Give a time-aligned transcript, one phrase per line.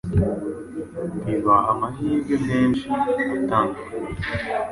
[1.25, 3.73] bibaha amahirwe menshi.atandukanye